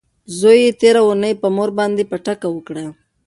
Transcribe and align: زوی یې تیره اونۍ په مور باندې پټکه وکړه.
زوی 0.39 0.59
یې 0.65 0.71
تیره 0.81 1.01
اونۍ 1.05 1.33
په 1.41 1.47
مور 1.55 1.69
باندې 1.79 2.03
پټکه 2.11 2.47
وکړه. 2.51 2.85